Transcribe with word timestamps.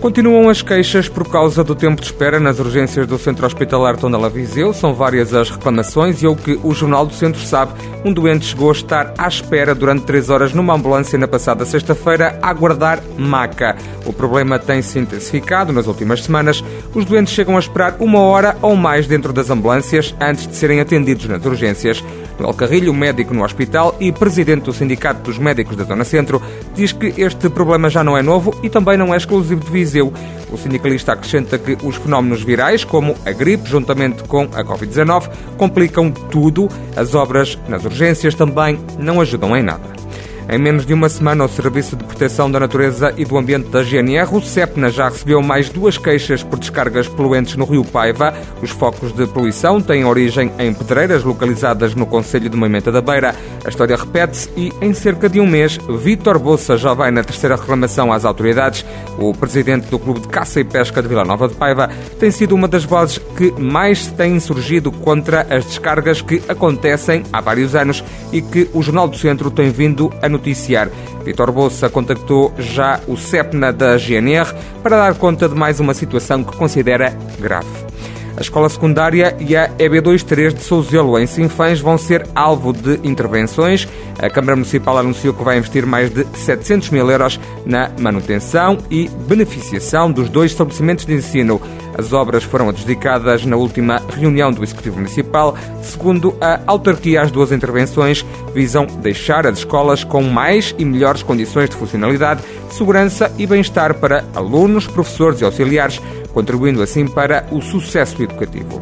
Continuam 0.00 0.48
as 0.48 0.62
queixas 0.62 1.10
por 1.10 1.28
causa 1.28 1.62
do 1.62 1.74
tempo 1.74 2.00
de 2.00 2.06
espera 2.06 2.40
nas 2.40 2.58
urgências 2.58 3.06
do 3.06 3.18
Centro 3.18 3.44
Hospitalar 3.44 3.98
Tondela 3.98 4.30
Viseu. 4.30 4.72
São 4.72 4.94
várias 4.94 5.34
as 5.34 5.50
reclamações 5.50 6.22
e 6.22 6.26
o 6.26 6.34
que 6.34 6.58
o 6.64 6.72
Jornal 6.72 7.04
do 7.04 7.12
Centro 7.12 7.38
sabe, 7.42 7.74
um 8.02 8.10
doente 8.10 8.46
chegou 8.46 8.70
a 8.70 8.72
estar 8.72 9.12
à 9.18 9.28
espera 9.28 9.74
durante 9.74 10.06
três 10.06 10.30
horas 10.30 10.54
numa 10.54 10.74
ambulância 10.74 11.18
na 11.18 11.28
passada 11.28 11.66
sexta-feira 11.66 12.38
a 12.40 12.48
aguardar 12.48 13.02
maca. 13.18 13.76
O 14.06 14.12
problema 14.12 14.58
tem 14.58 14.80
se 14.80 14.98
intensificado 14.98 15.70
nas 15.70 15.86
últimas 15.86 16.24
semanas. 16.24 16.64
Os 16.94 17.04
doentes 17.04 17.34
chegam 17.34 17.56
a 17.56 17.60
esperar 17.60 17.96
uma 18.00 18.20
hora 18.20 18.56
ou 18.62 18.74
mais 18.74 19.06
dentro 19.06 19.34
das 19.34 19.50
ambulâncias 19.50 20.14
antes 20.18 20.46
de 20.46 20.56
serem 20.56 20.80
atendidos 20.80 21.26
nas 21.26 21.44
urgências. 21.44 22.02
Noel 22.40 22.54
Carrilho, 22.54 22.94
médico 22.94 23.34
no 23.34 23.44
hospital 23.44 23.94
e 24.00 24.10
presidente 24.10 24.64
do 24.64 24.72
Sindicato 24.72 25.20
dos 25.22 25.38
Médicos 25.38 25.76
da 25.76 25.84
Zona 25.84 26.04
Centro, 26.04 26.42
diz 26.74 26.92
que 26.92 27.14
este 27.20 27.50
problema 27.50 27.90
já 27.90 28.02
não 28.02 28.16
é 28.16 28.22
novo 28.22 28.58
e 28.62 28.70
também 28.70 28.96
não 28.96 29.12
é 29.12 29.16
exclusivo 29.16 29.62
de 29.62 29.70
Viseu. 29.70 30.12
O 30.50 30.56
sindicalista 30.56 31.12
acrescenta 31.12 31.58
que 31.58 31.76
os 31.84 31.96
fenómenos 31.96 32.42
virais, 32.42 32.82
como 32.82 33.14
a 33.24 33.30
gripe, 33.30 33.68
juntamente 33.68 34.24
com 34.24 34.42
a 34.42 34.64
Covid-19, 34.64 35.30
complicam 35.56 36.10
tudo. 36.10 36.68
As 36.96 37.14
obras 37.14 37.58
nas 37.68 37.84
urgências 37.84 38.34
também 38.34 38.80
não 38.98 39.20
ajudam 39.20 39.56
em 39.56 39.62
nada. 39.62 39.99
Em 40.48 40.58
menos 40.58 40.84
de 40.84 40.94
uma 40.94 41.08
semana, 41.08 41.44
o 41.44 41.48
Serviço 41.48 41.96
de 41.96 42.04
Proteção 42.04 42.50
da 42.50 42.58
Natureza 42.58 43.12
e 43.16 43.24
do 43.24 43.36
Ambiente 43.36 43.68
da 43.68 43.82
GNR, 43.82 44.34
o 44.34 44.40
CEPNA, 44.40 44.90
já 44.90 45.08
recebeu 45.08 45.42
mais 45.42 45.68
duas 45.68 45.98
queixas 45.98 46.42
por 46.42 46.58
descargas 46.58 47.06
poluentes 47.06 47.56
no 47.56 47.64
Rio 47.64 47.84
Paiva. 47.84 48.34
Os 48.62 48.70
focos 48.70 49.12
de 49.12 49.26
poluição 49.26 49.80
têm 49.80 50.04
origem 50.04 50.50
em 50.58 50.72
pedreiras 50.74 51.22
localizadas 51.22 51.94
no 51.94 52.06
Conselho 52.06 52.48
de 52.48 52.56
Moimenta 52.56 52.90
da 52.90 53.00
Beira. 53.00 53.34
A 53.64 53.68
história 53.68 53.96
repete-se 53.96 54.50
e, 54.56 54.72
em 54.80 54.94
cerca 54.94 55.28
de 55.28 55.38
um 55.38 55.46
mês, 55.46 55.78
Vítor 55.98 56.38
Bolsa 56.38 56.76
já 56.76 56.94
vai 56.94 57.10
na 57.10 57.22
terceira 57.22 57.56
reclamação 57.56 58.12
às 58.12 58.24
autoridades. 58.24 58.84
O 59.18 59.32
presidente 59.34 59.88
do 59.88 59.98
Clube 59.98 60.20
de 60.20 60.28
Caça 60.28 60.60
e 60.60 60.64
Pesca 60.64 61.02
de 61.02 61.08
Vila 61.08 61.24
Nova 61.24 61.48
de 61.48 61.54
Paiva 61.54 61.90
tem 62.18 62.30
sido 62.30 62.54
uma 62.54 62.66
das 62.66 62.84
vozes 62.84 63.18
que 63.36 63.52
mais 63.60 64.04
se 64.04 64.12
tem 64.14 64.34
insurgido 64.34 64.90
contra 64.90 65.46
as 65.50 65.64
descargas 65.64 66.22
que 66.22 66.42
acontecem 66.48 67.22
há 67.32 67.40
vários 67.40 67.74
anos 67.74 68.02
e 68.32 68.40
que 68.40 68.68
o 68.72 68.82
Jornal 68.82 69.08
do 69.08 69.16
Centro 69.16 69.50
tem 69.50 69.70
vindo 69.70 70.12
a 70.22 70.28
noticiar. 70.30 70.88
Vitor 71.24 71.52
Bolsa 71.52 71.90
contactou 71.90 72.52
já 72.58 73.00
o 73.06 73.16
CEPNA 73.16 73.72
da 73.72 73.96
GNR 73.98 74.54
para 74.82 74.96
dar 74.96 75.14
conta 75.14 75.48
de 75.48 75.54
mais 75.54 75.80
uma 75.80 75.92
situação 75.94 76.42
que 76.42 76.56
considera 76.56 77.14
grave. 77.38 77.89
A 78.36 78.40
escola 78.40 78.68
secundária 78.68 79.36
e 79.38 79.56
a 79.56 79.68
EB23 79.70 80.52
de 80.52 80.62
Souzelo, 80.62 81.18
em 81.18 81.26
Sinfãs, 81.26 81.80
vão 81.80 81.98
ser 81.98 82.26
alvo 82.34 82.72
de 82.72 83.00
intervenções. 83.02 83.86
A 84.18 84.30
Câmara 84.30 84.56
Municipal 84.56 84.98
anunciou 84.98 85.34
que 85.34 85.44
vai 85.44 85.58
investir 85.58 85.84
mais 85.86 86.10
de 86.10 86.26
700 86.34 86.90
mil 86.90 87.10
euros 87.10 87.38
na 87.66 87.90
manutenção 87.98 88.78
e 88.90 89.08
beneficiação 89.26 90.10
dos 90.10 90.28
dois 90.28 90.52
estabelecimentos 90.52 91.04
de 91.04 91.14
ensino. 91.14 91.60
As 91.96 92.12
obras 92.12 92.44
foram 92.44 92.68
adjudicadas 92.68 93.44
na 93.44 93.56
última 93.56 94.00
reunião 94.16 94.52
do 94.52 94.62
Executivo 94.62 94.96
Municipal. 94.96 95.56
Segundo 95.82 96.34
a 96.40 96.60
autarquia, 96.66 97.20
as 97.20 97.30
duas 97.30 97.52
intervenções 97.52 98.24
visam 98.54 98.86
deixar 98.86 99.46
as 99.46 99.58
escolas 99.58 100.04
com 100.04 100.22
mais 100.22 100.74
e 100.78 100.84
melhores 100.84 101.22
condições 101.22 101.68
de 101.68 101.76
funcionalidade, 101.76 102.42
segurança 102.70 103.30
e 103.36 103.46
bem-estar 103.46 103.94
para 103.94 104.24
alunos, 104.34 104.86
professores 104.86 105.40
e 105.40 105.44
auxiliares 105.44 106.00
contribuindo 106.32 106.82
assim 106.82 107.06
para 107.06 107.46
o 107.50 107.60
sucesso 107.60 108.22
educativo. 108.22 108.80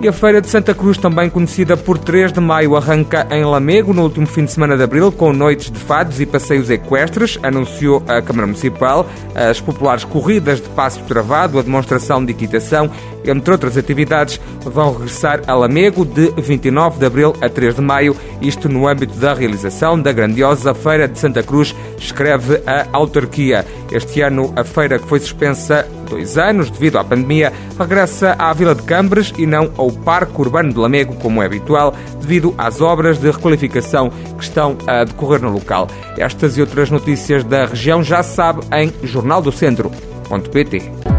E 0.00 0.08
a 0.08 0.12
Feira 0.12 0.40
de 0.40 0.48
Santa 0.48 0.74
Cruz, 0.74 0.98
também 0.98 1.30
conhecida 1.30 1.76
por 1.76 1.96
3 1.96 2.32
de 2.32 2.40
maio, 2.40 2.76
arranca 2.76 3.26
em 3.30 3.42
Lamego 3.42 3.94
no 3.94 4.02
último 4.02 4.26
fim 4.26 4.44
de 4.44 4.52
semana 4.52 4.76
de 4.76 4.82
abril, 4.82 5.10
com 5.10 5.32
noites 5.32 5.70
de 5.70 5.78
fados 5.78 6.20
e 6.20 6.26
passeios 6.26 6.68
equestres, 6.68 7.38
anunciou 7.42 8.02
a 8.06 8.20
Câmara 8.20 8.46
Municipal. 8.46 9.08
As 9.34 9.60
populares 9.60 10.04
corridas 10.04 10.60
de 10.60 10.68
passo 10.70 11.00
travado, 11.04 11.58
a 11.58 11.62
demonstração 11.62 12.22
de 12.22 12.32
equitação, 12.32 12.90
entre 13.24 13.50
outras 13.50 13.78
atividades, 13.78 14.38
vão 14.60 14.92
regressar 14.92 15.40
a 15.46 15.54
Lamego 15.54 16.04
de 16.04 16.30
29 16.36 16.98
de 16.98 17.06
abril 17.06 17.34
a 17.40 17.48
3 17.48 17.76
de 17.76 17.80
maio, 17.80 18.14
isto 18.42 18.68
no 18.68 18.86
âmbito 18.86 19.16
da 19.16 19.32
realização 19.32 19.98
da 19.98 20.12
grandiosa 20.12 20.74
Feira 20.74 21.08
de 21.08 21.18
Santa 21.18 21.42
Cruz, 21.42 21.74
escreve 21.96 22.60
a 22.66 22.86
autarquia. 22.92 23.64
Este 23.90 24.20
ano, 24.20 24.52
a 24.54 24.64
feira 24.64 24.98
que 24.98 25.08
foi 25.08 25.20
suspensa 25.20 25.86
dois 26.14 26.38
anos 26.38 26.70
devido 26.70 26.96
à 26.96 27.04
pandemia, 27.04 27.52
regressa 27.78 28.36
à 28.38 28.52
Vila 28.52 28.74
de 28.74 28.82
Cambres 28.82 29.32
e 29.36 29.46
não 29.46 29.72
ao 29.76 29.90
Parque 29.90 30.40
Urbano 30.40 30.72
de 30.72 30.78
Lamego, 30.78 31.16
como 31.16 31.42
é 31.42 31.46
habitual, 31.46 31.92
devido 32.20 32.54
às 32.56 32.80
obras 32.80 33.18
de 33.18 33.30
requalificação 33.30 34.10
que 34.38 34.44
estão 34.44 34.78
a 34.86 35.02
decorrer 35.02 35.42
no 35.42 35.50
local. 35.50 35.88
Estas 36.16 36.56
e 36.56 36.60
outras 36.60 36.88
notícias 36.88 37.42
da 37.42 37.66
região 37.66 38.02
já 38.02 38.22
sabe 38.22 38.60
em 38.72 38.92
jornaldocentro.pt. 39.02 41.13